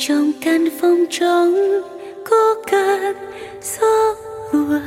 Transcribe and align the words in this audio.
trong 0.00 0.32
căn 0.40 0.68
phòng 0.80 1.04
trống 1.10 1.54
có 2.30 2.54
cơn 2.70 3.16
gió 3.62 4.14
lùa 4.52 4.80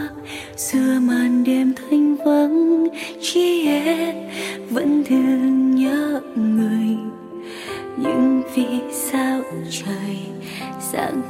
giữa 0.56 1.00
màn 1.02 1.44
đêm 1.44 1.74
thanh 1.74 2.16
vắng 2.16 2.88
chỉ 3.22 3.68
em 3.68 4.16
vẫn 4.70 5.04
thường 5.10 5.76
nhớ 5.76 6.22
người. 6.36 6.98
Nhưng 7.98 8.42
vì 8.56 8.66
sao 8.92 9.42
trời 9.70 10.18
sáng 10.92 11.21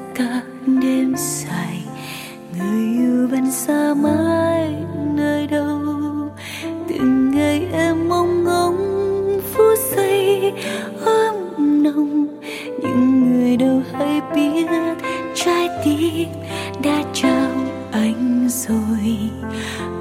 đã 16.83 17.03
trao 17.13 17.49
anh 17.91 18.47
rồi. 18.49 19.17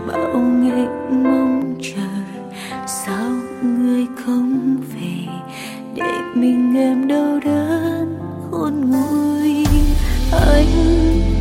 Bao 0.06 0.38
ngày 0.38 0.86
mong 1.10 1.74
chờ, 1.82 2.08
sao 2.86 3.30
người 3.62 4.06
không 4.24 4.76
về 4.94 5.32
để 5.94 6.12
mình 6.34 6.76
em 6.76 7.08
đau 7.08 7.40
đớn 7.44 8.18
khôn 8.50 8.90
nguôi? 8.90 9.66
Anh 10.32 10.66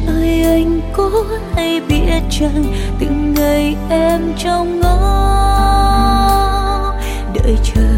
ơi, 0.07 0.43
anh 0.43 0.81
có 0.93 1.09
hay 1.55 1.81
biết 1.87 2.21
chăng 2.29 2.63
từng 2.99 3.33
ngày 3.33 3.75
em 3.89 4.21
trong 4.37 4.79
ngõ? 4.79 4.99
Đợi 7.33 7.57
chờ 7.63 7.89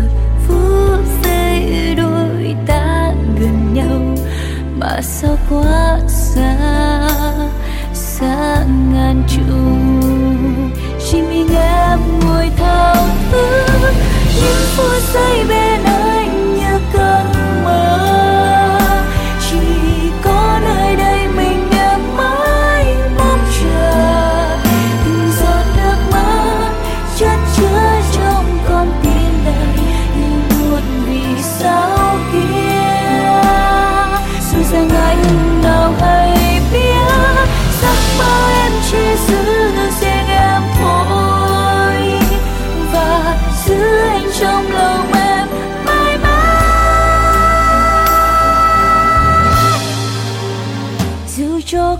phút 0.47 0.99
giây 1.23 1.95
đôi 1.97 2.55
ta 2.67 3.13
gần 3.39 3.73
nhau, 3.73 4.25
mà 4.79 5.01
sao 5.01 5.37
quá 5.49 5.80
xa 6.35 6.57
xa 7.93 8.65
ngàn 8.93 9.23
trùng 9.27 10.71
chỉ 11.11 11.21
mình 11.21 11.47
em 11.55 11.99
ngồi 12.19 12.49
thao 12.57 12.95
thức 13.31 13.93
những 14.35 14.61
phút 14.75 15.01
giây 15.13 15.43
bên 15.49 15.70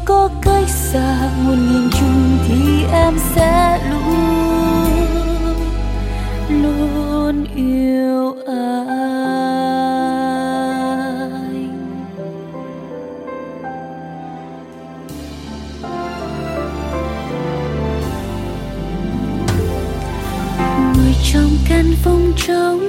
có 0.06 0.30
cách 0.42 0.70
xa 0.70 1.30
muôn 1.44 1.58
nghìn 1.72 1.90
chung 1.92 2.38
thì 2.48 2.84
em 2.92 3.14
sẽ 3.36 3.80
luôn 3.90 4.12
luôn 6.50 7.46
yêu 7.56 8.36
anh. 8.46 8.92
Ngồi 20.98 21.16
trong 21.34 21.52
căn 21.70 21.86
phòng 22.04 22.32
trống 22.48 22.80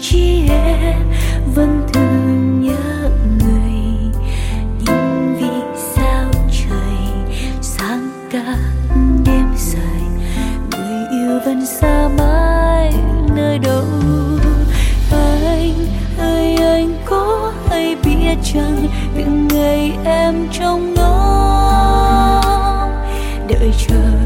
chỉ 0.00 0.48
em 0.48 0.96
vẫn 1.54 1.54
vâng, 1.54 1.86
thường 1.92 2.60
nhớ 2.60 3.10
người 3.38 3.72
nhưng 4.80 5.36
vì 5.40 5.48
sao 5.94 6.30
trời 6.32 6.98
sáng 7.62 8.10
cả 8.30 8.56
đêm 9.26 9.46
dài. 9.56 10.02
Người 10.70 11.06
yêu 11.10 11.40
vẫn 11.44 11.66
xa 11.66 12.08
mãi 12.18 12.92
nơi 13.36 13.58
đâu. 13.58 13.84
Anh 15.10 15.86
ơi 16.18 16.56
anh 16.56 16.94
có 17.04 17.52
hay 17.70 17.96
biết 18.04 18.36
chăng 18.42 18.86
từng 19.16 19.48
ngày 19.48 19.92
em 20.04 20.48
trong 20.52 20.94
ngóng 20.94 22.90
đợi 23.48 23.72
chờ 23.88 24.25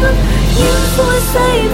thức 0.00 0.14
những 0.58 0.80
phút 0.96 1.22
giây 1.34 1.68